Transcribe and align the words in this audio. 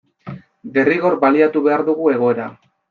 Derrigor 0.79 1.21
baliatu 1.27 1.65
behar 1.69 1.87
dugu 1.93 2.13
egoera. 2.19 2.53